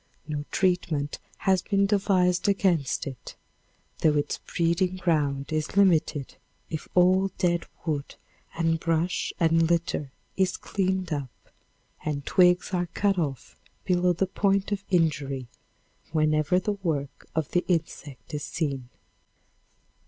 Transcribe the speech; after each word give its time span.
No 0.27 0.45
treatment 0.49 1.19
has 1.37 1.61
been 1.61 1.85
devised 1.85 2.49
against 2.49 3.05
it, 3.05 3.35
though 3.99 4.15
its 4.17 4.39
breeding 4.39 4.95
ground 4.97 5.53
is 5.53 5.77
limited 5.77 6.37
if 6.71 6.87
all 6.95 7.27
dead 7.37 7.67
wood 7.85 8.15
and 8.57 8.79
brush 8.79 9.31
and 9.39 9.69
litter 9.69 10.11
is 10.35 10.57
cleaned 10.57 11.13
up 11.13 11.29
and 12.03 12.25
twigs 12.25 12.73
are 12.73 12.87
cut 12.95 13.19
off 13.19 13.55
below 13.85 14.11
the 14.11 14.25
point 14.25 14.71
of 14.71 14.83
injury 14.89 15.45
whenever 16.11 16.59
the 16.59 16.73
work 16.81 17.27
of 17.35 17.51
the 17.51 17.63
insect 17.67 18.33
is 18.33 18.43
seen. 18.43 18.89